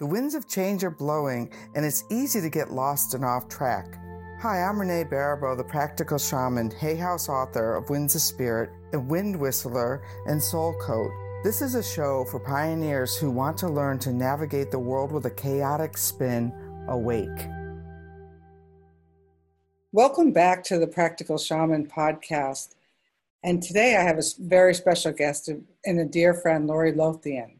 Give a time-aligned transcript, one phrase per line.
[0.00, 3.98] The winds of change are blowing, and it's easy to get lost and off track.
[4.40, 8.98] Hi, I'm Renee Baribeau, the practical shaman, Hay House author of Winds of Spirit, a
[8.98, 11.10] wind whistler, and soul coat.
[11.44, 15.26] This is a show for pioneers who want to learn to navigate the world with
[15.26, 16.50] a chaotic spin
[16.88, 17.28] awake.
[19.92, 22.74] Welcome back to the Practical Shaman podcast.
[23.42, 27.59] And today I have a very special guest uh, and a dear friend, Lori Lothian.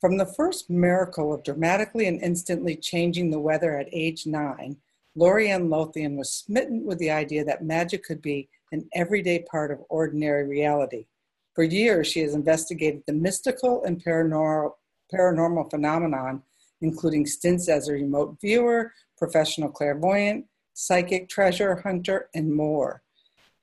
[0.00, 4.76] From the first miracle of dramatically and instantly changing the weather at age nine,
[5.14, 9.70] Lori Ann Lothian was smitten with the idea that magic could be an everyday part
[9.70, 11.06] of ordinary reality.
[11.54, 14.72] For years, she has investigated the mystical and paranormal,
[15.12, 16.42] paranormal phenomenon,
[16.80, 23.02] including stints as a remote viewer, professional clairvoyant, psychic treasure hunter, and more.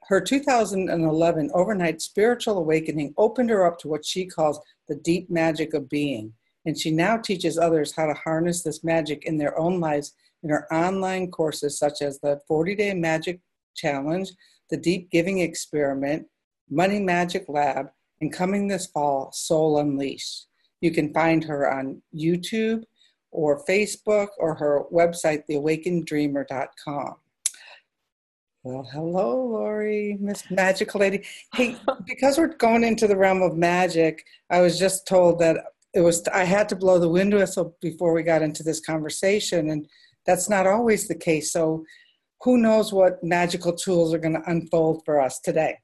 [0.08, 4.60] Her 2011 overnight spiritual awakening opened her up to what she calls
[4.92, 6.34] the deep magic of being.
[6.66, 10.50] And she now teaches others how to harness this magic in their own lives in
[10.50, 13.40] her online courses, such as the 40 Day Magic
[13.74, 14.30] Challenge,
[14.70, 16.28] the Deep Giving Experiment,
[16.70, 17.88] Money Magic Lab,
[18.20, 20.48] and coming this fall, Soul Unleashed.
[20.82, 22.84] You can find her on YouTube
[23.32, 27.16] or Facebook or her website, theawakeneddreamer.com.
[28.64, 31.24] Well, hello, Lori, Miss Magical Lady.
[31.56, 35.58] Hey, because we're going into the realm of magic, I was just told that
[35.96, 39.72] it was I had to blow the wind whistle before we got into this conversation,
[39.72, 39.88] and
[40.28, 41.52] that's not always the case.
[41.52, 41.84] So,
[42.42, 45.80] who knows what magical tools are going to unfold for us today?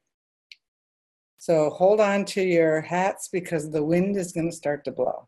[1.39, 5.27] So, hold on to your hats because the wind is going to start to blow.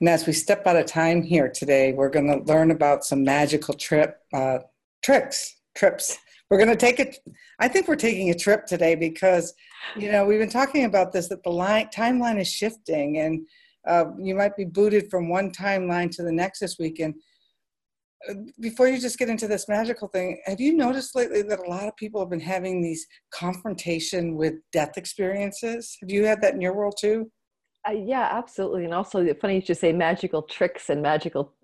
[0.00, 3.24] And as we step out of time here today, we're going to learn about some
[3.24, 4.58] magical trip uh,
[5.02, 6.16] tricks, trips.
[6.50, 7.18] We're going to take it.
[7.58, 9.52] I think we're taking a trip today because,
[9.96, 13.46] you know, we've been talking about this that the line timeline is shifting, and
[13.86, 17.14] uh, you might be booted from one timeline to the next this weekend.
[18.28, 21.68] Uh, before you just get into this magical thing, have you noticed lately that a
[21.68, 25.96] lot of people have been having these confrontation with death experiences?
[26.00, 27.30] Have you had that in your world too?
[27.88, 28.84] Uh, yeah, absolutely.
[28.84, 31.54] And also, funny you should say magical tricks and magical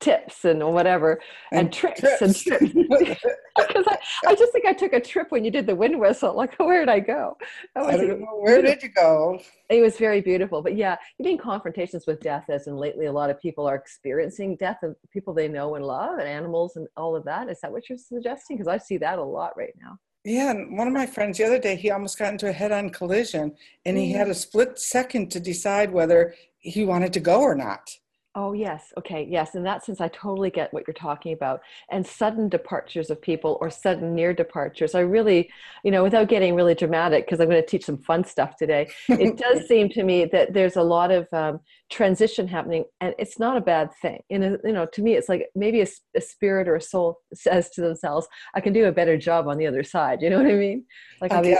[0.00, 1.20] tips and whatever,
[1.52, 2.22] and, and tricks trips.
[2.22, 2.74] and trips.
[3.56, 3.96] Because I,
[4.26, 6.36] I just think I took a trip when you did the wind whistle.
[6.36, 7.38] Like, where did I go?
[7.74, 8.38] I don't know.
[8.38, 9.40] Where did you go?
[9.70, 10.60] It was very beautiful.
[10.60, 13.74] But yeah, you mean confrontations with death, as in lately a lot of people are
[13.74, 17.48] experiencing death of people they know and love and animals and all of that.
[17.48, 18.58] Is that what you're suggesting?
[18.58, 19.98] Because I see that a lot right now.
[20.26, 22.90] Yeah, and one of my friends the other day, he almost got into a head-on
[22.90, 23.54] collision,
[23.84, 24.30] and he had mm.
[24.30, 27.96] a split second to decide whether he wanted to go or not.
[28.38, 28.92] Oh, yes.
[28.98, 29.26] Okay.
[29.28, 29.54] Yes.
[29.54, 31.62] In that sense, I totally get what you're talking about.
[31.90, 34.94] And sudden departures of people or sudden near departures.
[34.94, 35.50] I really,
[35.82, 38.90] you know, without getting really dramatic, because I'm going to teach some fun stuff today,
[39.08, 43.38] it does seem to me that there's a lot of um, transition happening and it's
[43.38, 44.20] not a bad thing.
[44.28, 47.20] In a, you know, to me, it's like maybe a, a, spirit or a soul
[47.32, 50.20] says to themselves, I can do a better job on the other side.
[50.20, 50.84] You know what I mean?
[51.22, 51.56] Like I'll be,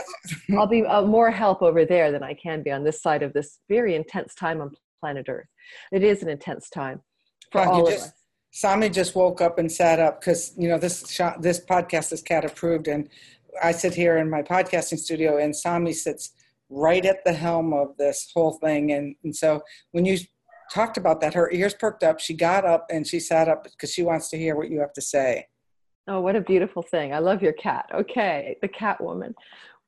[0.54, 3.32] I'll be uh, more help over there than I can be on this side of
[3.32, 5.46] this very intense time on planet Earth.
[5.92, 7.00] It is an intense time
[7.52, 8.12] for all of just, us.
[8.52, 12.22] Sami just woke up and sat up because you know this shot, this podcast is
[12.22, 13.08] cat approved, and
[13.62, 16.32] I sit here in my podcasting studio, and Sami sits
[16.68, 19.62] right at the helm of this whole thing, and and so
[19.92, 20.18] when you
[20.72, 22.20] talked about that, her ears perked up.
[22.20, 24.92] She got up and she sat up because she wants to hear what you have
[24.94, 25.46] to say.
[26.08, 27.12] Oh, what a beautiful thing!
[27.12, 27.90] I love your cat.
[27.92, 29.34] Okay, the cat woman.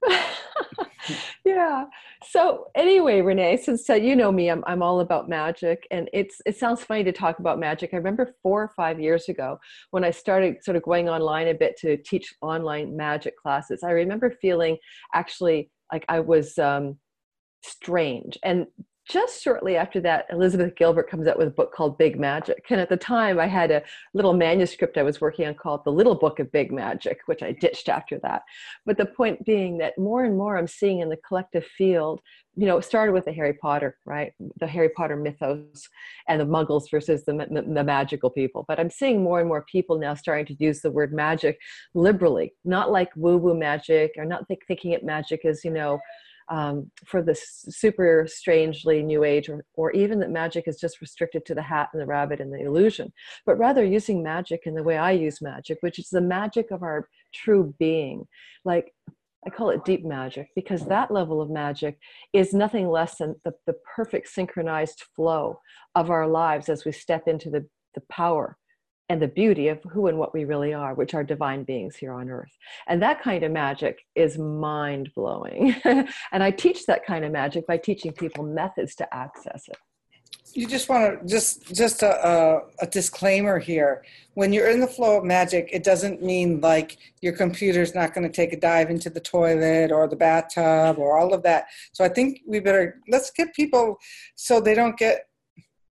[1.44, 1.84] yeah.
[2.24, 6.40] So anyway, Renee, since uh, you know me, I'm I'm all about magic, and it's
[6.46, 7.90] it sounds funny to talk about magic.
[7.92, 9.58] I remember four or five years ago
[9.90, 13.82] when I started sort of going online a bit to teach online magic classes.
[13.82, 14.76] I remember feeling
[15.14, 16.98] actually like I was um,
[17.62, 18.66] strange, and
[19.08, 22.66] just shortly after that, Elizabeth Gilbert comes out with a book called Big Magic.
[22.68, 23.82] And at the time, I had a
[24.12, 27.52] little manuscript I was working on called The Little Book of Big Magic, which I
[27.52, 28.42] ditched after that.
[28.84, 32.20] But the point being that more and more I'm seeing in the collective field,
[32.54, 34.32] you know, it started with the Harry Potter, right?
[34.60, 35.88] The Harry Potter mythos
[36.28, 38.66] and the muggles versus the, the, the magical people.
[38.68, 41.58] But I'm seeing more and more people now starting to use the word magic
[41.94, 45.98] liberally, not like woo woo magic or not think, thinking it magic as, you know,
[46.50, 51.44] um, for the super strangely new age or, or even that magic is just restricted
[51.44, 53.12] to the hat and the rabbit and the illusion
[53.46, 56.82] but rather using magic in the way i use magic which is the magic of
[56.82, 58.26] our true being.
[58.64, 58.92] Like
[59.46, 61.98] I call it deep magic because that level of magic
[62.32, 65.60] is nothing less than the, the perfect synchronized flow
[65.94, 68.56] of our lives as we step into the, the power
[69.08, 72.12] and the beauty of who and what we really are, which are divine beings here
[72.12, 72.56] on earth.
[72.86, 75.74] And that kind of magic is mind blowing.
[75.84, 79.78] and I teach that kind of magic by teaching people methods to access it.
[80.54, 84.02] You just want to just just a, a, a, disclaimer here.
[84.32, 88.26] When you're in the flow of magic, it doesn't mean like your computer's not going
[88.26, 91.66] to take a dive into the toilet or the bathtub or all of that.
[91.92, 93.98] So I think we better let's get people
[94.36, 95.27] so they don't get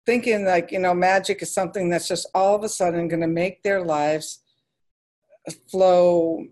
[0.06, 3.26] thinking like you know magic is something that's just all of a sudden going to
[3.26, 4.40] make their lives
[5.70, 6.44] flow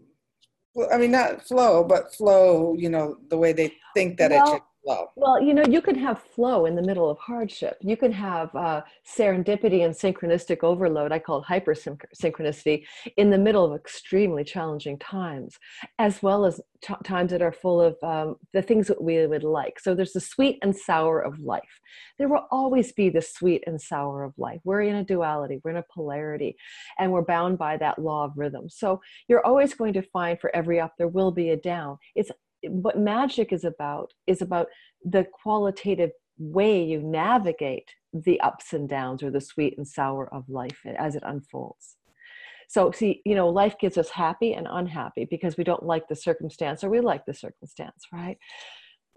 [0.93, 4.51] i mean not flow but flow you know the way they think that well, it
[4.51, 7.97] should flow well you know you can have flow in the middle of hardship you
[7.97, 12.85] can have uh, serendipity and synchronistic overload i call it hyper synchronicity
[13.17, 15.59] in the middle of extremely challenging times
[15.99, 19.45] as well as t- times that are full of um, the things that we would
[19.45, 19.81] like.
[19.81, 21.81] So there's the sweet and sour of life.
[22.19, 24.61] There will always be the sweet and sour of life.
[24.65, 26.57] We're in a duality, we're in a polarity,
[26.99, 28.69] and we're bound by that law of rhythm.
[28.69, 31.99] So you're always going to find for every up, there will be a down.
[32.15, 32.31] It's
[32.65, 34.69] what magic is about is about
[35.05, 40.49] the qualitative way you navigate the ups and downs or the sweet and sour of
[40.49, 41.97] life as it unfolds.
[42.69, 46.17] So, see, you know, life gives us happy and unhappy because we don't like the
[46.17, 48.39] circumstance or we like the circumstance, right?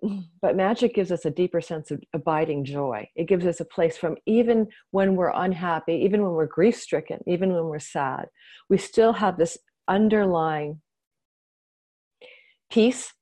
[0.41, 3.07] But magic gives us a deeper sense of abiding joy.
[3.15, 7.19] It gives us a place from even when we're unhappy, even when we're grief stricken,
[7.27, 8.25] even when we're sad,
[8.67, 10.81] we still have this underlying
[12.71, 13.13] peace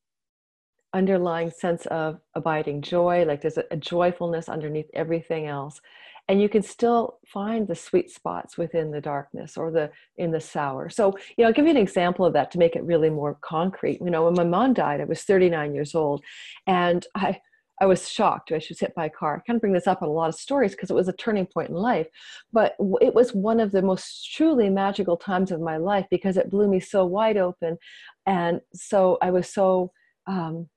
[0.93, 5.79] underlying sense of abiding joy like there's a, a, joyfulness underneath everything else
[6.27, 10.39] and you can still find the sweet spots within the darkness or the in the
[10.39, 13.09] sour so you know i'll give you an example of that to make it really
[13.09, 16.23] more concrete you know when my mom died i was 39 years old
[16.65, 17.39] and i
[17.81, 18.51] I was shocked.
[18.51, 19.37] I was hit by a car.
[19.37, 21.13] I kind of bring this up in a lot of stories because it was a
[21.13, 22.07] turning point in life.
[22.51, 26.49] But it was one of the most truly magical times of my life because it
[26.49, 27.77] blew me so wide open.
[28.25, 29.91] And so I was so
[30.27, 30.67] um,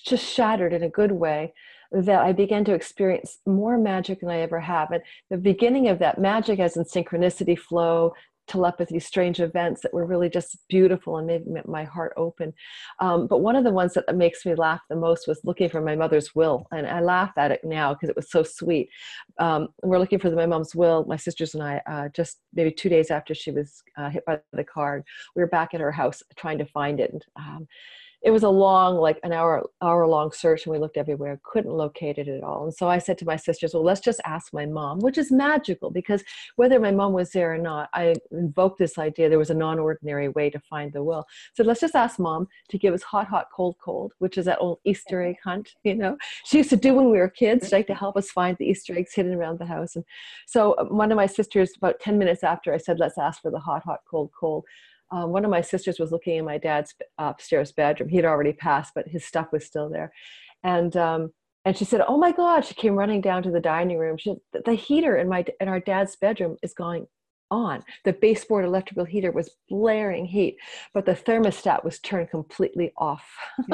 [0.00, 1.52] just shattered in a good way
[1.92, 4.90] that I began to experience more magic than I ever have.
[4.90, 8.12] And the beginning of that magic, as in synchronicity, flow,
[8.46, 12.52] telepathy, strange events that were really just beautiful and made my heart open.
[13.00, 15.80] Um, but one of the ones that makes me laugh the most was looking for
[15.80, 16.66] my mother's will.
[16.72, 18.88] And I laugh at it now because it was so sweet.
[19.38, 22.88] Um, we're looking for my mom's will, my sisters and I, uh, just maybe two
[22.88, 25.04] days after she was uh, hit by the car.
[25.34, 27.10] We were back at her house trying to find it.
[27.12, 27.68] And, um,
[28.26, 31.70] it was a long like an hour hour long search and we looked everywhere couldn't
[31.70, 32.64] locate it at all.
[32.64, 35.30] And so i said to my sisters well let's just ask my mom which is
[35.30, 36.24] magical because
[36.56, 39.28] whether my mom was there or not i invoked this idea.
[39.28, 41.24] There was a non-ordinary way to find the will.
[41.54, 44.58] So let's just ask mom to give us hot hot cold cold which is that
[44.60, 46.18] old easter egg hunt you know?
[46.44, 48.98] She used to do when we were kids like to help us find the easter
[48.98, 49.94] eggs hidden around the house.
[49.94, 50.04] And
[50.46, 53.52] so uh, one of my sisters about 10 minutes after i said let's ask for
[53.52, 54.64] the hot hot cold cold
[55.10, 58.08] um, one of my sisters was looking in my dad's upstairs bedroom.
[58.08, 60.12] He'd already passed, but his stuff was still there.
[60.64, 61.32] And um,
[61.64, 64.16] and she said, "Oh my God!" She came running down to the dining room.
[64.18, 67.06] She, the heater in my in our dad's bedroom is going
[67.50, 67.82] on.
[68.04, 70.56] The baseboard electrical heater was blaring heat,
[70.94, 73.26] but the thermostat was turned completely off.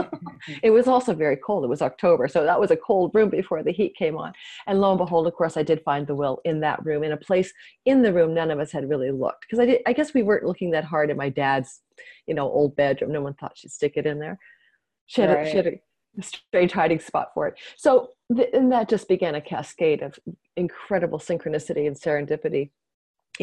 [0.63, 1.65] it was also very cold.
[1.65, 4.33] It was October, so that was a cold room before the heat came on.
[4.67, 7.13] And lo and behold, of course, I did find the will in that room, in
[7.13, 7.53] a place
[7.85, 9.43] in the room none of us had really looked.
[9.43, 11.81] Because I did I guess we weren't looking that hard in my dad's,
[12.27, 13.13] you know, old bedroom.
[13.13, 14.39] No one thought she'd stick it in there.
[15.07, 15.47] She had, right.
[15.47, 15.81] a, she had a,
[16.19, 17.55] a strange hiding spot for it.
[17.77, 18.11] So
[18.53, 20.19] and that just began a cascade of
[20.57, 22.71] incredible synchronicity and serendipity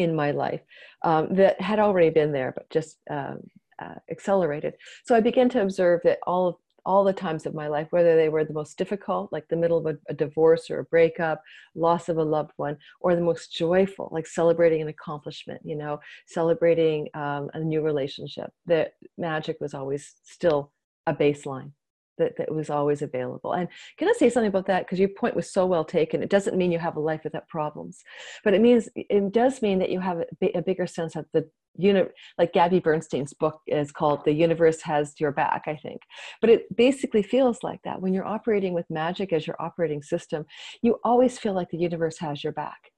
[0.00, 0.60] in my life
[1.02, 3.40] um, that had already been there, but just um,
[3.80, 4.74] uh, accelerated.
[5.04, 6.54] So I began to observe that all of
[6.86, 9.76] all the times of my life, whether they were the most difficult, like the middle
[9.76, 11.42] of a, a, divorce or a breakup,
[11.74, 16.00] loss of a loved one, or the most joyful, like celebrating an accomplishment, you know,
[16.26, 20.72] celebrating um, a new relationship, that magic was always still
[21.06, 21.72] a baseline
[22.20, 23.52] that, that was always available.
[23.54, 24.86] And can I say something about that?
[24.86, 26.22] Because your point was so well taken.
[26.22, 27.98] It doesn't mean you have a life without problems,
[28.44, 31.48] but it means it does mean that you have a, a bigger sense of the
[31.76, 32.12] unit.
[32.38, 36.02] Like Gabby Bernstein's book is called "The Universe Has Your Back," I think.
[36.40, 40.44] But it basically feels like that when you're operating with magic as your operating system.
[40.82, 42.92] You always feel like the universe has your back.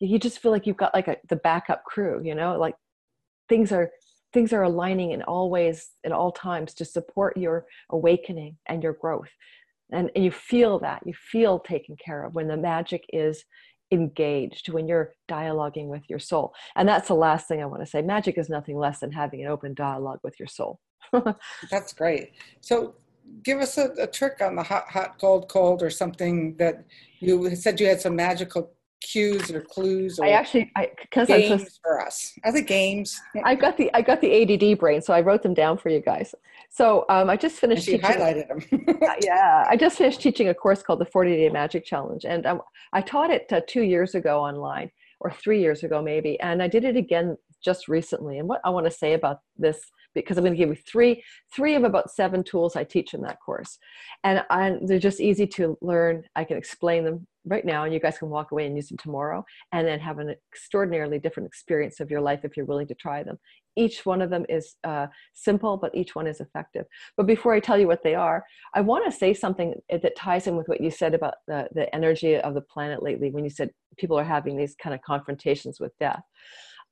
[0.00, 2.22] You just feel like you've got like a, the backup crew.
[2.24, 2.76] You know, like
[3.48, 3.90] things are
[4.32, 8.92] things are aligning in all ways at all times to support your awakening and your
[8.94, 9.30] growth.
[9.90, 13.44] And, and you feel that you feel taken care of when the magic is
[13.90, 16.54] engaged when you're dialoguing with your soul.
[16.76, 18.02] And that's the last thing i want to say.
[18.02, 20.78] Magic is nothing less than having an open dialogue with your soul.
[21.70, 22.32] That's great.
[22.60, 22.94] So
[23.42, 26.84] give us a, a, trick on the hot hot cold cold or something that
[27.20, 28.72] you said you had some magical
[29.10, 32.32] cues or clues or I actually I because games just, for us.
[32.44, 33.20] Are the games?
[33.44, 36.00] I've got the I got the ADD brain, so I wrote them down for you
[36.00, 36.34] guys.
[36.70, 37.88] So um, I just finished.
[37.88, 38.98] And she teaching, highlighted them.
[39.22, 42.60] yeah, I just finished teaching a course called the 40 Day Magic Challenge, and um,
[42.92, 46.68] I taught it uh, two years ago online, or three years ago maybe, and I
[46.68, 48.38] did it again just recently.
[48.38, 49.80] And what I want to say about this
[50.14, 51.22] because I'm going to give you three
[51.54, 53.78] three of about seven tools I teach in that course,
[54.24, 56.24] and I, they're just easy to learn.
[56.36, 58.98] I can explain them right now and you guys can walk away and use them
[58.98, 62.94] tomorrow and then have an extraordinarily different experience of your life if you're willing to
[62.94, 63.38] try them.
[63.76, 66.86] Each one of them is uh, simple but each one is effective.
[67.16, 70.46] But before i tell you what they are i want to say something that ties
[70.46, 73.50] in with what you said about the, the energy of the planet lately when you
[73.50, 76.22] said people are having these kind of confrontations with death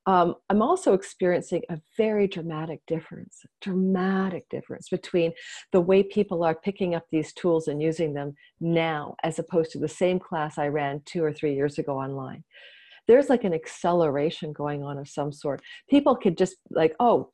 [0.07, 5.33] um, I'm also experiencing a very dramatic difference, dramatic difference between
[5.73, 9.79] the way people are picking up these tools and using them now, as opposed to
[9.81, 12.45] the same class I ran two or three years ago online.
[13.09, 15.61] There's like an acceleration going on of some sort.
[15.91, 17.33] People could just like, oh,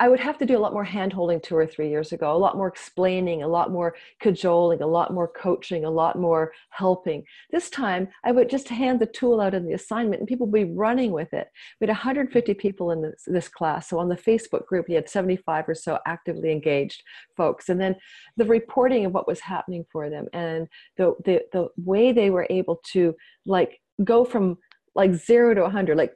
[0.00, 2.34] I would have to do a lot more hand holding two or three years ago,
[2.34, 6.52] a lot more explaining, a lot more cajoling, a lot more coaching, a lot more
[6.70, 7.22] helping.
[7.52, 10.66] This time, I would just hand the tool out in the assignment and people would
[10.66, 11.46] be running with it.
[11.80, 13.88] We had 150 people in this, this class.
[13.88, 17.02] So on the Facebook group, we had 75 or so actively engaged
[17.36, 17.68] folks.
[17.68, 17.94] And then
[18.36, 22.48] the reporting of what was happening for them and the, the, the way they were
[22.50, 23.14] able to
[23.46, 24.58] like go from
[24.96, 26.14] like zero to 100, like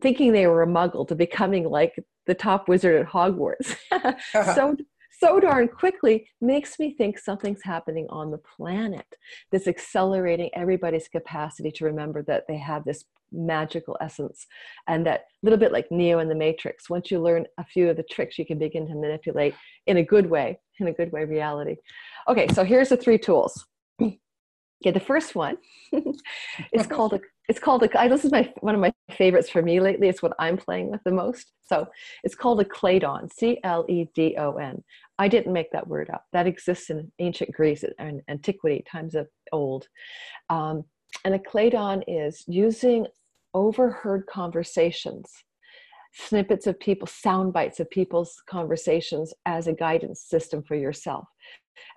[0.00, 1.94] thinking they were a muggle to becoming like
[2.26, 3.76] the top wizard at Hogwarts.
[4.54, 4.76] so
[5.20, 9.06] so darn quickly makes me think something's happening on the planet
[9.50, 14.46] that's accelerating everybody's capacity to remember that they have this magical essence
[14.86, 17.96] and that little bit like neo in the matrix once you learn a few of
[17.96, 19.54] the tricks you can begin to manipulate
[19.86, 21.76] in a good way in a good way reality
[22.28, 23.66] okay so here's the three tools
[24.02, 24.18] okay
[24.92, 25.56] the first one
[26.72, 29.80] is called a it's called a this is my one of my favorites for me
[29.80, 30.08] lately.
[30.08, 31.52] It's what i'm playing with the most.
[31.64, 31.86] So
[32.22, 34.84] it's called a cledon c-l-e-d-o-n
[35.18, 36.24] i didn't make that word up.
[36.32, 39.88] That exists in ancient greece and antiquity times of old.
[40.50, 40.84] Um,
[41.24, 43.06] and a cledon is using
[43.52, 45.30] overheard conversations
[46.16, 51.26] snippets of people sound bites of people's conversations as a guidance system for yourself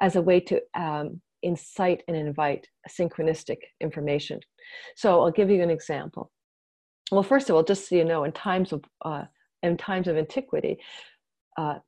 [0.01, 4.39] as a way to um, incite and invite synchronistic information.
[4.95, 6.31] So I'll give you an example.
[7.11, 9.23] Well, first of all, just so you know, in times of uh,
[9.63, 10.77] in times of antiquity,
[11.57, 11.79] uh,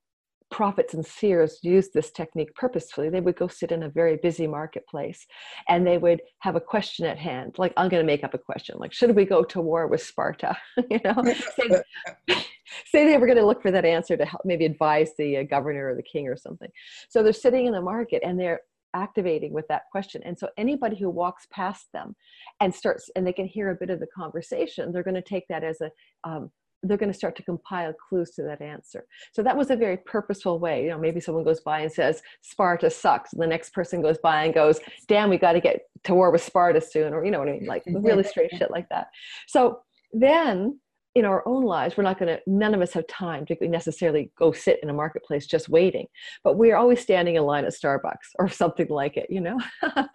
[0.50, 3.10] prophets and seers used this technique purposefully.
[3.10, 5.26] They would go sit in a very busy marketplace
[5.68, 7.56] and they would have a question at hand.
[7.58, 10.02] Like, I'm going to make up a question, like, should we go to war with
[10.02, 10.58] Sparta?
[10.90, 12.36] you know, say,
[12.86, 15.44] say, they were going to look for that answer to help maybe advise the uh,
[15.44, 16.70] governor or the king or something.
[17.10, 18.62] So they're sitting in the market and they're
[18.94, 20.22] activating with that question.
[20.24, 22.16] And so anybody who walks past them
[22.60, 25.48] and starts and they can hear a bit of the conversation they're going to take
[25.48, 25.90] that as a
[26.24, 26.52] um,
[26.84, 29.06] they're going to start to compile clues to that answer.
[29.34, 30.84] So that was a very purposeful way.
[30.84, 33.34] You know maybe someone goes by and says sparta sucks.
[33.34, 36.32] And the next person goes by and goes damn we got to get to war
[36.32, 37.66] with sparta soon or you know what i mean?
[37.66, 39.08] Like really straight shit like that.
[39.48, 39.82] So
[40.14, 40.80] then
[41.16, 44.32] in our own lives, we're not going to, none of us have time to necessarily
[44.38, 46.06] go sit in a marketplace just waiting,
[46.44, 49.60] but we're always standing in line at Starbucks or something like it, you know?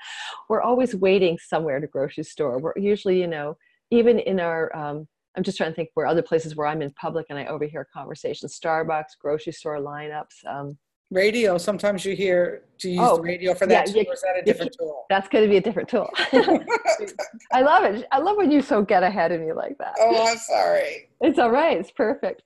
[0.48, 2.60] we're always waiting somewhere at a grocery store.
[2.60, 3.56] We're usually, you know,
[3.90, 6.92] even in our, um, I'm just trying to think where other places where I'm in
[6.92, 10.78] public and I overhear conversations, Starbucks, grocery store lineups, um,
[11.14, 14.20] radio sometimes you hear to use oh, the radio for that yeah, too, or is
[14.22, 15.06] that a different tool?
[15.08, 16.10] that's going to be a different tool.
[17.52, 18.06] I love it.
[18.10, 19.94] I love when you so get ahead of me like that.
[20.00, 21.08] Oh i'm sorry.
[21.20, 21.78] It's all right.
[21.78, 22.42] It's perfect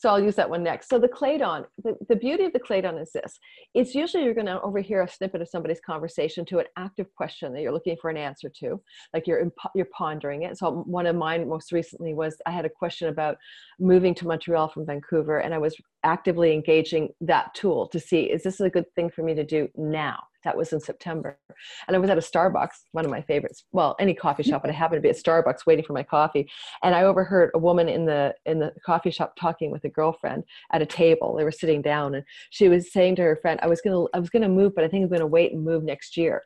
[0.00, 0.88] so I'll use that one next.
[0.88, 3.38] So the cledon, the, the beauty of the cledon is this.
[3.74, 7.52] It's usually you're going to overhear a snippet of somebody's conversation to an active question
[7.52, 8.80] that you're looking for an answer to,
[9.12, 10.56] like you're, you're pondering it.
[10.56, 13.36] So one of mine most recently was I had a question about
[13.78, 18.42] moving to Montreal from Vancouver and I was actively engaging that tool to see is
[18.42, 21.38] this a good thing for me to do now that was in september
[21.86, 24.70] and i was at a starbucks one of my favorites well any coffee shop but
[24.70, 26.48] i happened to be at starbucks waiting for my coffee
[26.82, 30.42] and i overheard a woman in the in the coffee shop talking with a girlfriend
[30.72, 33.66] at a table they were sitting down and she was saying to her friend i
[33.66, 36.16] was gonna i was gonna move but i think i'm gonna wait and move next
[36.16, 36.42] year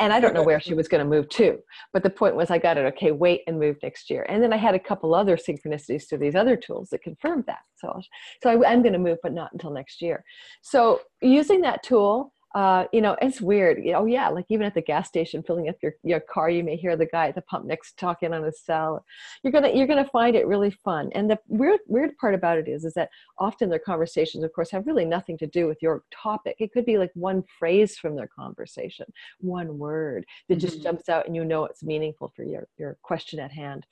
[0.00, 1.58] and I don't know where she was going to move to.
[1.92, 2.84] But the point was, I got it.
[2.86, 4.26] Okay, wait and move next year.
[4.28, 7.60] And then I had a couple other synchronicities through these other tools that confirmed that.
[7.76, 8.00] So,
[8.42, 10.24] so I, I'm going to move, but not until next year.
[10.62, 13.82] So using that tool uh, you know, it's weird.
[13.94, 16.74] Oh yeah, like even at the gas station filling up your, your car, you may
[16.74, 19.04] hear the guy at the pump next talking on his cell.
[19.42, 21.10] You're gonna you're gonna find it really fun.
[21.14, 24.70] And the weird weird part about it is is that often their conversations, of course,
[24.70, 26.56] have really nothing to do with your topic.
[26.58, 29.04] It could be like one phrase from their conversation,
[29.38, 30.66] one word that mm-hmm.
[30.66, 33.84] just jumps out, and you know it's meaningful for your your question at hand.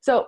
[0.00, 0.26] So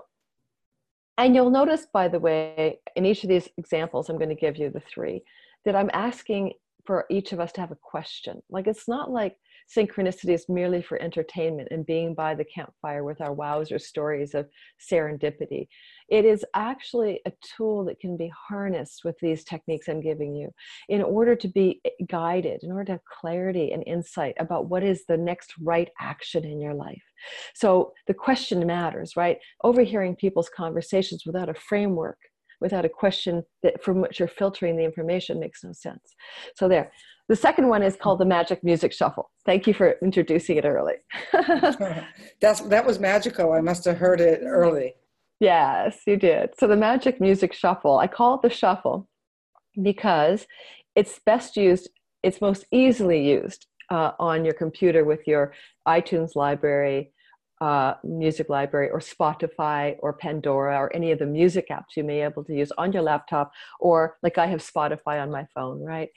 [1.19, 4.57] and you'll notice, by the way, in each of these examples, I'm going to give
[4.57, 5.23] you the three,
[5.65, 6.55] that I'm asking
[6.87, 8.43] for each of us to have a question.
[8.51, 9.37] Like it's not like
[9.75, 14.35] synchronicity is merely for entertainment and being by the campfire with our wows or stories
[14.35, 14.49] of
[14.79, 15.69] serendipity.
[16.09, 20.51] It is actually a tool that can be harnessed with these techniques I'm giving you
[20.89, 25.05] in order to be guided, in order to have clarity and insight about what is
[25.07, 27.03] the next right action in your life.
[27.55, 29.39] So the question matters, right?
[29.63, 32.19] Overhearing people's conversations without a framework
[32.61, 36.15] without a question that from which you're filtering the information makes no sense.
[36.57, 36.93] So there.
[37.27, 39.31] The second one is called the Magic Music Shuffle.
[39.47, 40.97] Thank you for introducing it early.
[42.43, 43.53] That's that was magical.
[43.53, 44.93] I must have heard it early.
[45.41, 46.51] Yes, you did.
[46.59, 49.09] So the Magic Music Shuffle, I call it the shuffle
[49.83, 50.47] because
[50.95, 51.89] it's best used,
[52.23, 55.53] it's most easily used uh, on your computer with your
[55.87, 57.13] iTunes library,
[57.61, 62.19] uh, music library or Spotify or Pandora or any of the music apps you may
[62.19, 65.81] be able to use on your laptop or like I have Spotify on my phone,
[65.81, 66.09] right?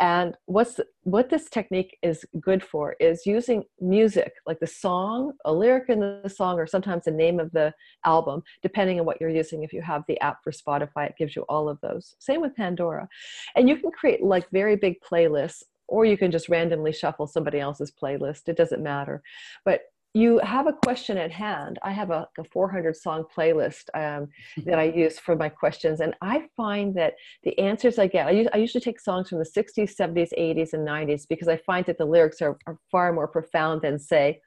[0.00, 5.52] And what's what this technique is good for is using music like the song, a
[5.52, 7.72] lyric in the song, or sometimes the name of the
[8.04, 9.62] album, depending on what you're using.
[9.62, 12.16] If you have the app for Spotify, it gives you all of those.
[12.18, 13.08] Same with Pandora,
[13.54, 17.60] and you can create like very big playlists or you can just randomly shuffle somebody
[17.60, 18.48] else's playlist.
[18.48, 19.22] It doesn't matter.
[19.64, 19.82] But
[20.16, 21.78] you have a question at hand.
[21.82, 24.28] I have a, a 400 song playlist um,
[24.64, 28.30] that I use for my questions, and I find that the answers I get, I,
[28.30, 31.84] use, I, usually take songs from the 60s, 70s, 80s, and 90s because I find
[31.84, 34.40] that the lyrics are, are far more profound than, say,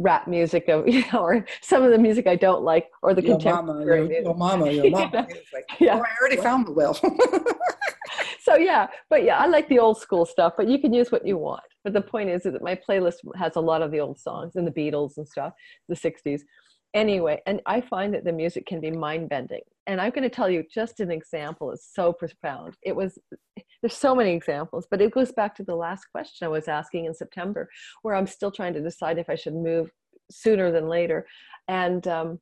[0.00, 3.22] rap music of you know or some of the music I don't like or the
[3.22, 5.26] your contemporary mama, your, your mama, your mama.
[5.52, 5.96] like, yeah.
[5.96, 6.94] Oh, I already found the will.
[8.40, 11.26] so yeah, but yeah, I like the old school stuff, but you can use what
[11.26, 11.62] you want.
[11.88, 14.56] But the point is, is that my playlist has a lot of the old songs
[14.56, 15.54] and the Beatles and stuff,
[15.88, 16.42] the 60s.
[16.92, 19.62] Anyway, and I find that the music can be mind bending.
[19.86, 22.74] And I'm going to tell you just an example is so profound.
[22.82, 23.18] It was,
[23.80, 27.06] there's so many examples, but it goes back to the last question I was asking
[27.06, 27.70] in September,
[28.02, 29.90] where I'm still trying to decide if I should move
[30.30, 31.26] sooner than later.
[31.68, 32.38] And um,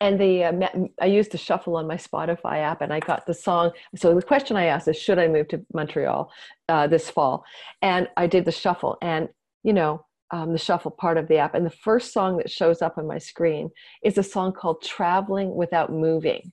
[0.00, 3.34] and the uh, I used the shuffle on my Spotify app, and I got the
[3.34, 3.72] song.
[3.96, 6.32] So the question I asked is, should I move to Montreal
[6.68, 7.44] uh, this fall?
[7.82, 9.28] And I did the shuffle, and
[9.62, 12.82] you know, um, the shuffle part of the app, and the first song that shows
[12.82, 13.70] up on my screen
[14.02, 16.52] is a song called "Traveling Without Moving."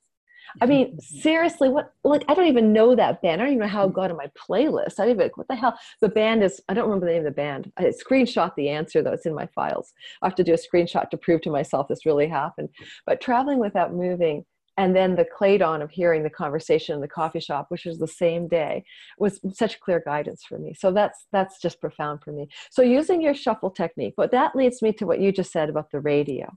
[0.61, 1.19] I mean, mm-hmm.
[1.19, 1.93] seriously, what?
[2.03, 3.41] Like, I don't even know that band.
[3.41, 4.99] I don't even know how it got on my playlist.
[4.99, 5.77] I don't even what the hell.
[6.01, 6.61] The band is.
[6.69, 7.71] I don't remember the name of the band.
[7.77, 9.13] I screenshot the answer though.
[9.13, 9.93] It's in my files.
[10.21, 12.69] I have to do a screenshot to prove to myself this really happened.
[13.05, 14.45] But traveling without moving,
[14.77, 18.07] and then the cledon of hearing the conversation in the coffee shop, which was the
[18.07, 18.85] same day,
[19.17, 20.73] was such clear guidance for me.
[20.73, 22.47] So that's that's just profound for me.
[22.69, 25.91] So using your shuffle technique, but that leads me to what you just said about
[25.91, 26.55] the radio.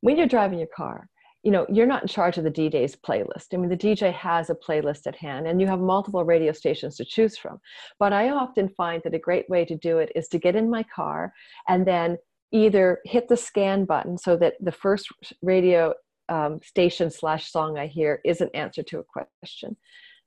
[0.00, 1.08] When you're driving your car
[1.42, 3.54] you know you're not in charge of the dj's playlist.
[3.54, 6.96] I mean the dj has a playlist at hand and you have multiple radio stations
[6.96, 7.60] to choose from.
[7.98, 10.70] But i often find that a great way to do it is to get in
[10.70, 11.32] my car
[11.68, 12.18] and then
[12.50, 15.08] either hit the scan button so that the first
[15.42, 15.94] radio
[16.28, 19.76] um, station slash song i hear is an answer to a question.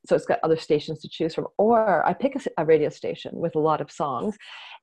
[0.07, 1.47] So it's got other stations to choose from.
[1.57, 4.37] Or i pick a, a radio station with a lot of songs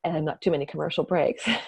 [0.05, 1.45] and not too many commercial breaks.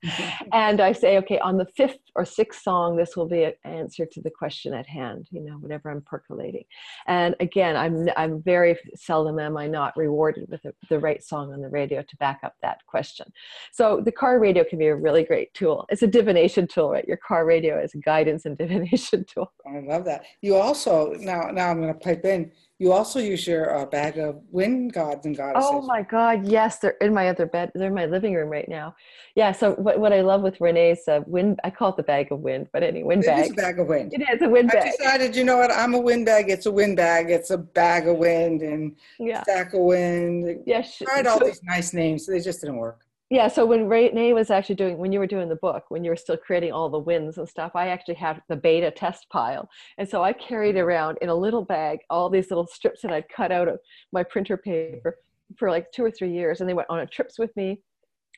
[0.00, 0.48] Mm-hmm.
[0.54, 4.06] and I say, okay, on the fifth or sixth song, this will be an answer
[4.06, 6.64] to the question at hand, you know, whatever I'm percolating.
[7.06, 11.52] And again, I'm, I'm very seldom am I not rewarded with the, the right song
[11.52, 13.30] on the radio to back up that question.
[13.72, 15.84] So the car radio can be a really great tool.
[15.90, 17.06] It's a divination tool, right?
[17.06, 19.52] Your car radio is a guidance and divination tool.
[19.66, 20.24] I love that.
[20.40, 22.52] You also now now I'm going to pipe in.
[22.80, 25.68] You also use your uh, bag of wind gods and goddesses.
[25.70, 26.46] Oh my God!
[26.46, 27.70] Yes, they're in my other bed.
[27.74, 28.96] They're in my living room right now.
[29.34, 29.52] Yeah.
[29.52, 32.40] So what, what I love with Renee's uh, wind, I call it the bag of
[32.40, 33.38] wind, but anyway, wind it bag.
[33.38, 34.14] It is a bag of wind.
[34.14, 34.86] It is a wind I bag.
[34.86, 35.70] I decided, you know what?
[35.70, 36.48] I'm a wind bag.
[36.48, 37.30] It's a wind bag.
[37.30, 39.42] It's a bag of wind and yeah.
[39.42, 40.62] stack of wind.
[40.64, 40.82] Yeah.
[41.02, 42.26] Tried all so, these nice names.
[42.26, 45.48] They just didn't work yeah so when renee was actually doing when you were doing
[45.48, 48.42] the book when you were still creating all the wins and stuff i actually had
[48.48, 49.68] the beta test pile.
[49.98, 50.84] And so i carried mm-hmm.
[50.84, 53.78] around in a little bag all these little strips that i'd cut out of
[54.12, 55.16] my printer paper
[55.56, 57.80] for like two or three years and they went on trips with me.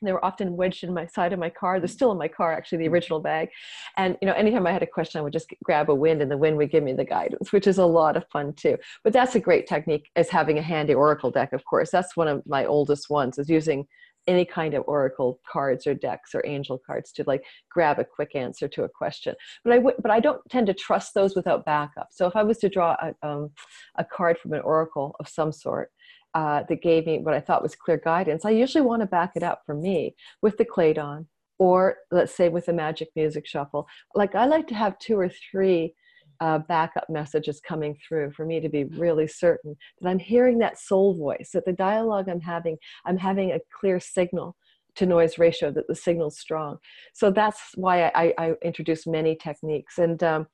[0.04, 1.78] They were often wedged in my side of my car.
[1.78, 3.50] They're still in my car actually the original bag.
[3.96, 6.30] And you know anytime i had a question i would just grab a wind and
[6.30, 8.76] the wind would give me the guidance which is a lot of fun too.
[9.04, 11.90] But that's a great technique as having a handy oracle deck of course.
[11.90, 13.86] That's one of my oldest ones is using
[14.26, 18.34] any kind of oracle cards or decks or angel cards to like grab a quick
[18.34, 19.34] answer to a question.
[19.64, 22.08] But i would but i don't tend to trust those without backup.
[22.10, 23.50] So if i was to draw a, um,
[23.96, 25.90] a card from an oracle of some sort
[26.34, 29.32] uh, that gave me what i thought was clear guidance i usually want to back
[29.34, 31.26] it up for me with the cledon
[31.58, 33.86] or let's say with the magic music shuffle.
[34.14, 35.94] Like i like to have two or three
[36.42, 40.76] uh, backup messages coming through for me to be really certain that I'm hearing that
[40.76, 44.56] soul voice, that the dialogue I'm having, I'm having a clear signal
[44.96, 46.78] to noise ratio, that the signal's strong.
[47.14, 50.48] So that's why I, I introduce many techniques and um,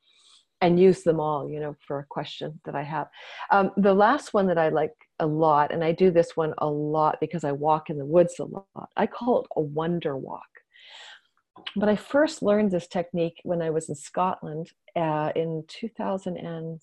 [0.60, 3.06] and use them all, you know, for a question that I have.
[3.50, 6.68] Um, the last one that I like a lot, and I do this one a
[6.68, 8.90] lot because I walk in the woods a lot.
[8.96, 10.57] I call it a wonder walk
[11.76, 16.80] but I first learned this technique when I was in Scotland uh, in 2000 and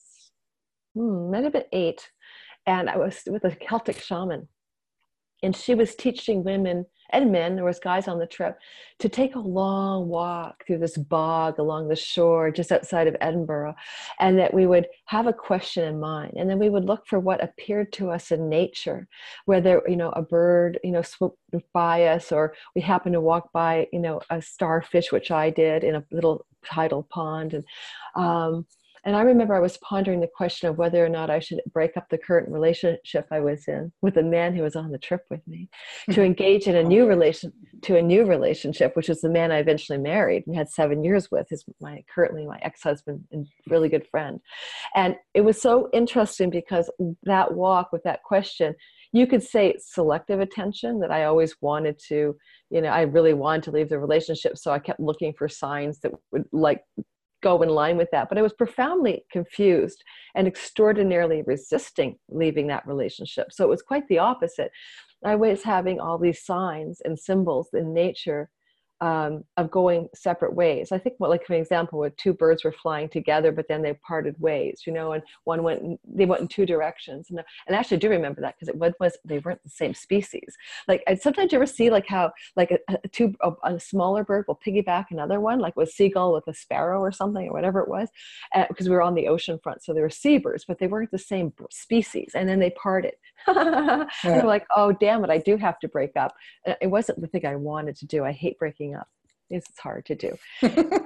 [0.93, 1.33] hmm,
[1.71, 2.09] eight,
[2.65, 4.47] and I was with a Celtic shaman,
[5.43, 8.57] and she was teaching women and men, there was guys on the trip,
[8.99, 13.75] to take a long walk through this bog along the shore just outside of Edinburgh,
[14.19, 17.19] and that we would have a question in mind, and then we would look for
[17.19, 19.07] what appeared to us in nature,
[19.45, 21.37] whether you know a bird you know swooped
[21.73, 25.83] by us, or we happened to walk by you know a starfish, which I did
[25.83, 27.63] in a little tidal pond, and
[28.15, 28.65] um,
[29.05, 31.95] and I remember I was pondering the question of whether or not I should break
[31.95, 35.21] up the current relationship I was in with the man who was on the trip
[35.29, 35.69] with me,
[36.07, 36.13] hmm.
[36.13, 36.87] to engage in a oh.
[36.87, 40.69] new relation to a new relationship, which was the man I eventually married and had
[40.69, 44.39] seven years with, is my currently my ex-husband and really good friend.
[44.95, 46.89] And it was so interesting because
[47.23, 48.73] that walk with that question,
[49.13, 52.35] you could say selective attention that I always wanted to,
[52.71, 54.57] you know, I really wanted to leave the relationship.
[54.57, 56.81] So I kept looking for signs that would like
[57.45, 58.27] go in line with that.
[58.27, 60.03] But I was profoundly confused
[60.33, 63.53] and extraordinarily resisting leaving that relationship.
[63.53, 64.71] So it was quite the opposite.
[65.23, 68.49] I was having all these signs and symbols in nature
[69.01, 70.91] um, of going separate ways.
[70.91, 74.39] I think, like for example, where two birds were flying together, but then they parted
[74.39, 77.29] ways, you know, and one went, they went in two directions.
[77.29, 80.55] And, and actually, do remember that because it was, they weren't the same species.
[80.87, 84.23] Like I, sometimes you ever see like how like a, a two a, a, smaller
[84.23, 87.81] bird will piggyback another one, like with seagull with a sparrow or something or whatever
[87.81, 88.09] it was,
[88.69, 91.11] because uh, we were on the ocean front, so they were seabirds, but they weren't
[91.11, 93.13] the same species, and then they parted.
[93.55, 94.05] yeah.
[94.23, 96.33] And like, oh damn it, I do have to break up.
[96.67, 98.23] Uh, it wasn't the thing I wanted to do.
[98.23, 99.07] I hate breaking up.
[99.49, 100.35] It's hard to do.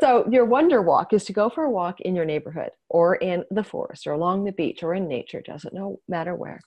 [0.00, 3.44] so your wonder walk is to go for a walk in your neighborhood or in
[3.50, 6.60] the forest or along the beach or in nature, doesn't no matter where.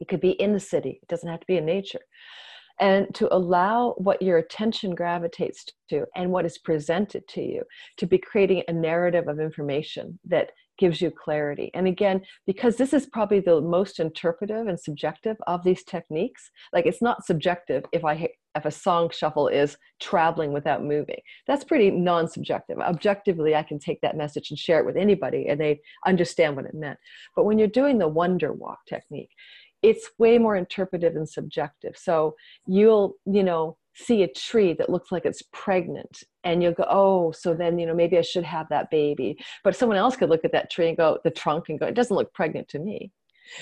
[0.00, 2.00] It could be in the city, it doesn't have to be in nature.
[2.82, 7.62] And to allow what your attention gravitates to and what is presented to you
[7.98, 11.70] to be creating a narrative of information that gives you clarity.
[11.74, 16.86] And again, because this is probably the most interpretive and subjective of these techniques, like
[16.86, 21.20] it's not subjective if I if a song shuffle is traveling without moving.
[21.46, 22.78] That's pretty non-subjective.
[22.80, 26.66] Objectively, I can take that message and share it with anybody and they understand what
[26.66, 26.98] it meant.
[27.34, 29.30] But when you're doing the wonder walk technique,
[29.82, 31.96] it's way more interpretive and subjective.
[31.96, 36.86] So you'll, you know, see a tree that looks like it's pregnant and you'll go
[36.88, 40.30] oh so then you know maybe i should have that baby but someone else could
[40.30, 42.78] look at that tree and go the trunk and go it doesn't look pregnant to
[42.78, 43.12] me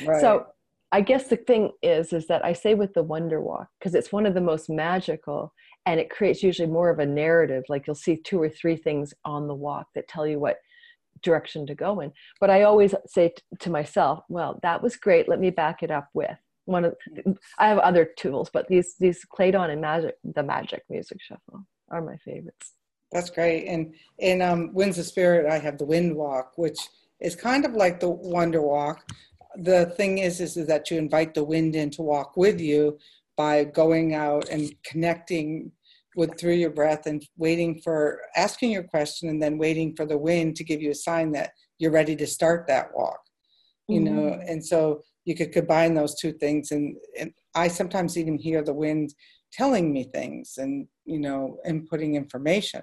[0.06, 0.20] right.
[0.20, 0.46] so
[0.92, 4.12] i guess the thing is is that i say with the wonder walk because it's
[4.12, 5.52] one of the most magical
[5.86, 9.12] and it creates usually more of a narrative like you'll see two or three things
[9.24, 10.58] on the walk that tell you what
[11.22, 15.28] direction to go in but i always say t- to myself well that was great
[15.28, 16.36] let me back it up with
[16.70, 16.96] one of
[17.58, 22.00] I have other tools, but these these Cledon and Magic the Magic Music Shuffle are
[22.00, 22.74] my favorites.
[23.12, 23.66] That's great.
[23.66, 26.78] And in um, Winds of Spirit, I have the Wind Walk, which
[27.20, 29.04] is kind of like the Wonder Walk.
[29.56, 32.98] The thing is, is, is that you invite the wind in to walk with you
[33.36, 35.72] by going out and connecting
[36.16, 40.18] with through your breath and waiting for asking your question and then waiting for the
[40.18, 43.20] wind to give you a sign that you're ready to start that walk
[43.88, 44.16] you mm-hmm.
[44.16, 48.62] know and so you could combine those two things and, and i sometimes even hear
[48.62, 49.14] the wind
[49.52, 52.82] telling me things and you know inputting information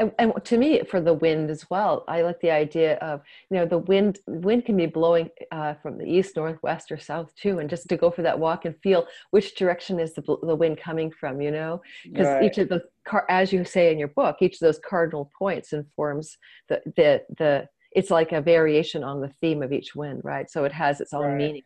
[0.00, 3.56] and, and, to me for the wind as well i like the idea of you
[3.56, 7.58] know the wind wind can be blowing uh, from the east northwest or south too
[7.58, 10.78] and just to go for that walk and feel which direction is the, the wind
[10.78, 12.44] coming from you know because right.
[12.44, 12.82] each of the
[13.28, 16.36] as you say in your book each of those cardinal points informs
[16.68, 20.64] the the the it's like a variation on the theme of each wind right so
[20.64, 21.36] it has its own right.
[21.36, 21.62] meaning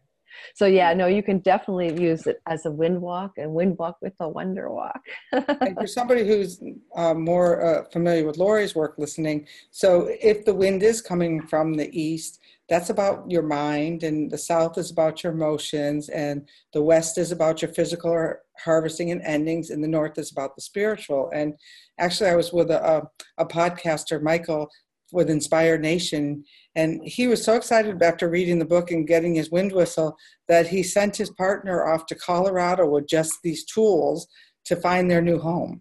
[0.54, 3.96] so yeah, no, you can definitely use it as a wind walk and wind walk
[4.00, 5.00] with a wonder walk.
[5.32, 6.62] and for somebody who's
[6.96, 11.74] uh, more uh, familiar with Lori's work listening, so if the wind is coming from
[11.74, 16.82] the east, that's about your mind, and the south is about your emotions, and the
[16.82, 21.30] west is about your physical harvesting and endings, and the north is about the spiritual.
[21.34, 21.54] And
[21.98, 23.02] actually, I was with a, a,
[23.38, 24.70] a podcaster, Michael,
[25.14, 26.44] with Inspire Nation.
[26.74, 30.16] And he was so excited after reading the book and getting his wind whistle
[30.48, 34.26] that he sent his partner off to Colorado with just these tools
[34.66, 35.80] to find their new home.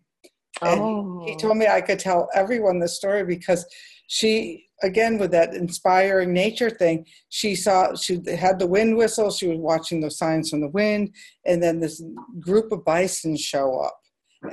[0.61, 1.23] And oh.
[1.25, 3.65] he told me I could tell everyone the story because
[4.07, 9.47] she, again, with that inspiring nature thing, she saw, she had the wind whistle, she
[9.47, 11.13] was watching the signs from the wind,
[11.45, 12.03] and then this
[12.39, 13.97] group of bison show up.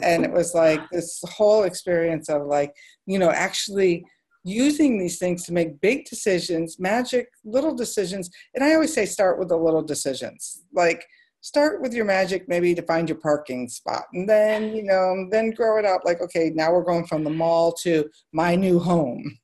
[0.03, 2.73] And it was like this whole experience of like,
[3.07, 4.05] you know, actually
[4.44, 8.31] using these things to make big decisions, magic, little decisions.
[8.55, 10.64] And I always say start with the little decisions.
[10.72, 11.05] Like
[11.42, 15.50] start with your magic maybe to find your parking spot and then, you know, then
[15.50, 19.38] grow it up like okay, now we're going from the mall to my new home.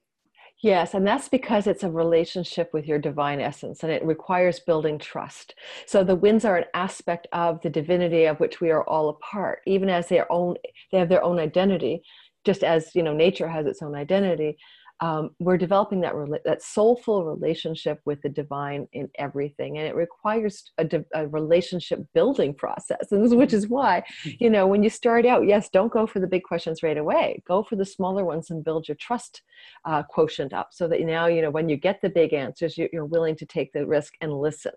[0.62, 4.98] Yes, and that's because it's a relationship with your divine essence and it requires building
[4.98, 5.54] trust.
[5.86, 9.14] So the winds are an aspect of the divinity of which we are all a
[9.14, 10.56] part, even as their own
[10.90, 12.02] they have their own identity,
[12.44, 14.56] just as you know nature has its own identity
[15.00, 20.72] um, we're developing that that soulful relationship with the divine in everything, and it requires
[20.78, 23.12] a, a relationship building process.
[23.12, 24.44] And which is why, mm-hmm.
[24.44, 27.42] you know, when you start out, yes, don't go for the big questions right away.
[27.46, 29.42] Go for the smaller ones and build your trust
[29.84, 33.04] uh, quotient up, so that now you know when you get the big answers, you're
[33.04, 34.72] willing to take the risk and listen.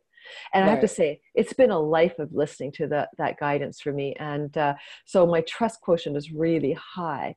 [0.54, 0.68] And right.
[0.68, 3.94] I have to say, it's been a life of listening to that that guidance for
[3.94, 4.74] me, and uh,
[5.06, 7.36] so my trust quotient is really high.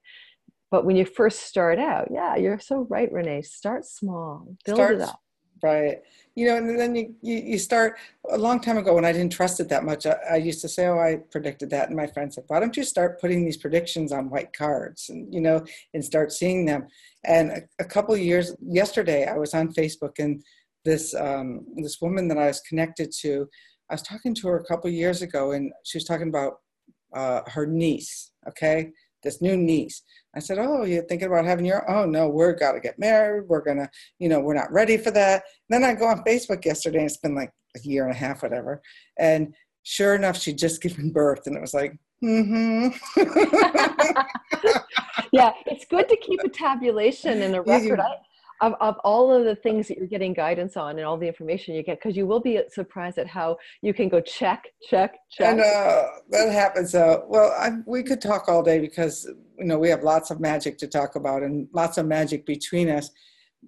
[0.73, 3.43] But when you first start out, yeah, you're so right, Renee.
[3.43, 5.21] Start small, build start, it up.
[5.63, 5.99] Right.
[6.35, 7.99] You know, and then you, you, you, start
[8.31, 10.07] a long time ago when I didn't trust it that much.
[10.07, 11.89] I, I, used to say, Oh, I predicted that.
[11.89, 15.33] And my friend said, Why don't you start putting these predictions on white cards and,
[15.33, 16.89] you know, and start seeing them?
[17.23, 20.43] And a, a couple of years, yesterday, I was on Facebook and
[20.87, 23.47] this, um, this woman that I was connected to,
[23.91, 26.55] I was talking to her a couple of years ago and she was talking about
[27.15, 28.33] uh, her niece.
[28.49, 28.91] Okay
[29.23, 30.03] this new niece.
[30.35, 31.89] I said, "Oh, you're thinking about having your?
[31.91, 33.49] Oh no, we're got to get married.
[33.49, 36.65] We're gonna, you know, we're not ready for that." And then I go on Facebook
[36.65, 38.83] yesterday, and it's been like a year and a half, whatever.
[39.19, 42.89] And sure enough, she'd just given birth, and it was like, mm-hmm.
[45.33, 48.01] yeah, it's good to keep a tabulation and a record.
[48.01, 48.17] I,
[48.63, 51.75] of, of all of the things that you're getting guidance on and all the information
[51.75, 55.51] you get because you will be surprised at how you can go check check check.
[55.51, 59.79] and uh, that happens uh, well I, we could talk all day because you know
[59.79, 63.11] we have lots of magic to talk about and lots of magic between us.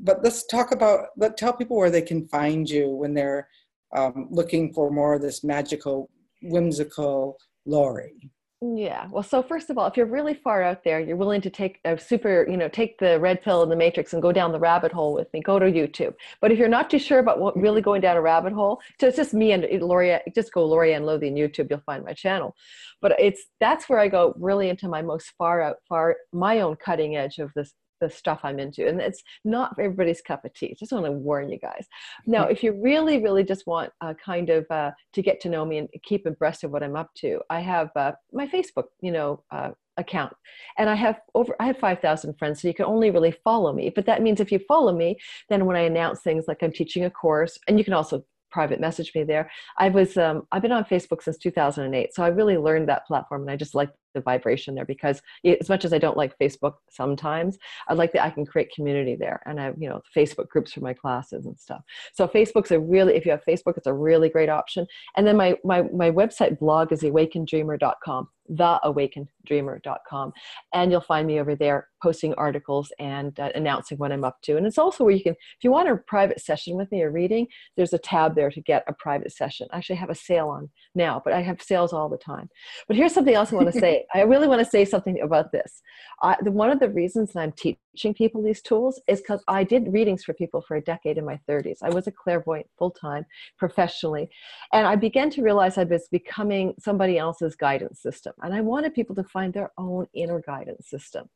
[0.00, 3.48] But let's talk about let tell people where they can find you when they're
[3.96, 6.10] um, looking for more of this magical
[6.42, 8.32] whimsical Lori
[8.72, 9.08] yeah.
[9.10, 11.80] Well, so first of all, if you're really far out there, you're willing to take
[11.84, 14.58] a super, you know, take the red pill in the matrix and go down the
[14.58, 16.14] rabbit hole with me, go to YouTube.
[16.40, 19.08] But if you're not too sure about what really going down a rabbit hole, so
[19.08, 22.12] it's just me and eh, Lori, just go Lori Ann Lothian YouTube, you'll find my
[22.12, 22.56] channel.
[23.02, 26.76] But it's that's where I go really into my most far out, far my own
[26.76, 27.74] cutting edge of this
[28.04, 28.86] the stuff I'm into.
[28.86, 30.76] And it's not everybody's cup of tea.
[30.78, 31.86] Just want to warn you guys.
[32.26, 35.64] Now, if you really, really just want uh, kind of uh, to get to know
[35.64, 39.12] me and keep abreast of what I'm up to, I have uh, my Facebook, you
[39.12, 40.32] know, uh, account
[40.76, 43.92] and i have over i have 5000 friends so you can only really follow me
[43.94, 45.16] but that means if you follow me
[45.48, 48.78] then when i announce things like i'm teaching a course and you can also private
[48.78, 49.50] message me there.
[49.78, 53.42] I was um, I've been on Facebook since 2008, so I really learned that platform,
[53.42, 56.74] and I just like the vibration there because as much as I don't like Facebook
[56.90, 60.48] sometimes, I like that I can create community there, and I have you know Facebook
[60.48, 61.82] groups for my classes and stuff.
[62.12, 64.86] So Facebook's a really if you have Facebook, it's a really great option.
[65.16, 70.32] And then my my my website blog is awakeneddreamer.com theawakeneddreamer.com.
[70.72, 74.56] And you'll find me over there posting articles and uh, announcing what I'm up to.
[74.56, 77.10] And it's also where you can, if you want a private session with me or
[77.10, 77.46] reading,
[77.76, 79.68] there's a tab there to get a private session.
[79.72, 82.48] I actually have a sale on now, but I have sales all the time.
[82.86, 84.03] But here's something else I want to say.
[84.12, 85.82] I really want to say something about this.
[86.22, 89.64] I, the, one of the reasons that I'm teaching people these tools is because I
[89.64, 91.78] did readings for people for a decade in my 30s.
[91.82, 93.24] I was a clairvoyant full time,
[93.58, 94.28] professionally,
[94.72, 98.94] and I began to realize I was becoming somebody else's guidance system, and I wanted
[98.94, 101.28] people to find their own inner guidance system.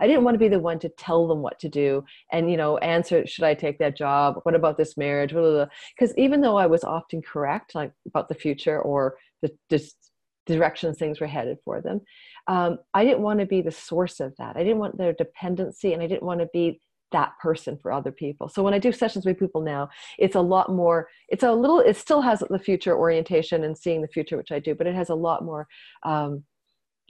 [0.00, 2.56] I didn't want to be the one to tell them what to do and you
[2.56, 4.40] know answer should I take that job?
[4.42, 5.30] What about this marriage?
[5.30, 10.10] Because even though I was often correct like about the future or the just
[10.54, 12.00] directions things were headed for them,
[12.46, 14.56] um, I didn't want to be the source of that.
[14.56, 16.80] I didn't want their dependency, and I didn't want to be
[17.12, 18.48] that person for other people.
[18.48, 21.80] So when I do sessions with people now, it's a lot more, it's a little,
[21.80, 24.94] it still has the future orientation and seeing the future, which I do, but it
[24.94, 25.68] has a lot more
[26.02, 26.42] um,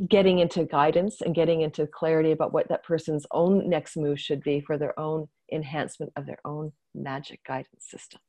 [0.09, 4.42] getting into guidance and getting into clarity about what that person's own next move should
[4.42, 8.20] be for their own enhancement of their own magic guidance system.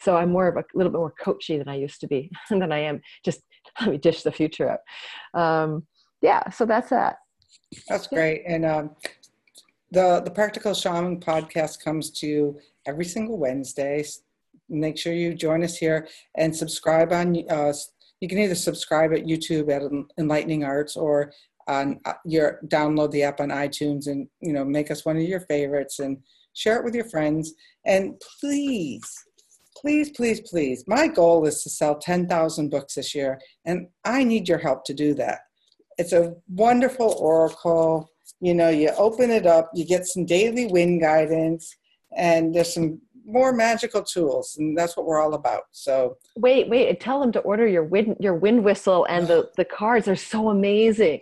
[0.00, 2.70] So I'm more of a little bit more coachy than I used to be, than
[2.70, 3.40] I am just
[3.80, 5.40] let me dish the future up.
[5.40, 5.86] Um,
[6.22, 7.18] yeah, so that's that.
[7.88, 8.42] That's great.
[8.46, 8.90] And um,
[9.90, 14.04] the the Practical Shaman podcast comes to you every single Wednesday.
[14.68, 17.72] Make sure you join us here and subscribe on uh,
[18.20, 19.82] you can either subscribe at YouTube at
[20.18, 21.32] Enlightening Arts or
[21.68, 25.22] on uh, your download the app on iTunes and you know make us one of
[25.22, 26.18] your favorites and
[26.54, 27.54] share it with your friends.
[27.84, 29.25] And please,
[29.80, 34.48] please, please, please, my goal is to sell 10,000 books this year, and I need
[34.48, 35.40] your help to do that.
[35.98, 38.10] It's a wonderful oracle.
[38.40, 41.74] You know, you open it up, you get some daily wind guidance,
[42.16, 45.64] and there's some more magical tools, and that's what we're all about.
[45.72, 49.64] So wait, wait, tell them to order your wind your wind whistle and the the
[49.64, 51.20] cards are so amazing.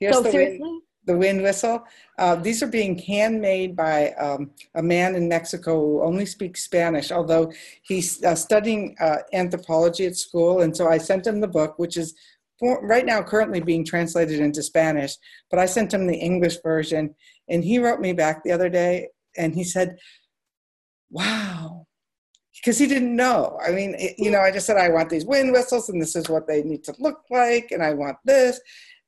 [0.00, 0.58] Here's so seriously.
[0.60, 1.82] Wind, the wind whistle.
[2.18, 7.10] Uh, these are being handmade by um, a man in Mexico who only speaks Spanish,
[7.10, 7.50] although
[7.82, 10.60] he's uh, studying uh, anthropology at school.
[10.60, 12.14] And so I sent him the book, which is
[12.58, 15.16] for, right now currently being translated into Spanish.
[15.50, 17.14] But I sent him the English version,
[17.48, 19.96] and he wrote me back the other day, and he said,
[21.10, 21.86] wow
[22.60, 25.24] because he didn't know i mean it, you know i just said i want these
[25.24, 28.60] wind whistles and this is what they need to look like and i want this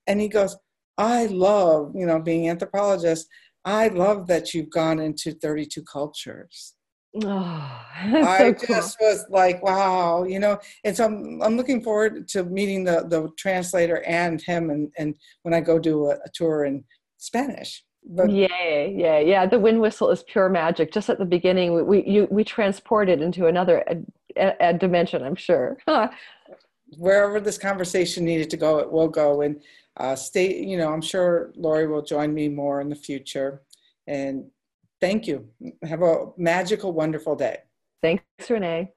[0.07, 0.57] and he goes
[0.99, 3.27] i love you know being anthropologist
[3.65, 6.75] i love that you've gone into 32 cultures
[7.23, 8.77] Oh, I so cool.
[8.77, 13.05] just was like, wow, you know, and so I'm, I'm looking forward to meeting the,
[13.07, 16.85] the translator and him and, and when I go do a, a tour in
[17.19, 17.85] Spanish.
[18.05, 19.47] But yeah, yeah, yeah.
[19.47, 20.93] The wind whistle is pure magic.
[20.93, 23.85] Just at the beginning, we we, you, we transported into another
[24.37, 25.23] a, a dimension.
[25.23, 25.79] I'm sure.
[26.99, 29.43] Wherever this conversation needed to go, it will go.
[29.43, 29.63] And
[29.97, 30.63] uh, stay.
[30.63, 33.63] You know, I'm sure Lori will join me more in the future.
[34.07, 34.51] And
[35.01, 35.49] thank you.
[35.83, 37.59] Have a magical, wonderful day.
[38.03, 38.93] Thanks, Renee.